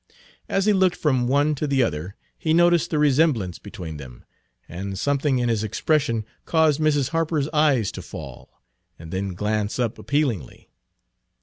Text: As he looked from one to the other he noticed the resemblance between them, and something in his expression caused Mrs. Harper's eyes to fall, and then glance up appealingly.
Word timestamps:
As 0.49 0.65
he 0.65 0.73
looked 0.73 0.95
from 0.95 1.27
one 1.27 1.53
to 1.53 1.67
the 1.67 1.83
other 1.83 2.15
he 2.35 2.55
noticed 2.55 2.89
the 2.89 2.97
resemblance 2.97 3.59
between 3.59 3.97
them, 3.97 4.25
and 4.67 4.97
something 4.97 5.37
in 5.37 5.47
his 5.47 5.63
expression 5.63 6.25
caused 6.43 6.81
Mrs. 6.81 7.09
Harper's 7.09 7.49
eyes 7.49 7.91
to 7.91 8.01
fall, 8.01 8.63
and 8.97 9.11
then 9.11 9.35
glance 9.35 9.77
up 9.77 9.99
appealingly. 9.99 10.71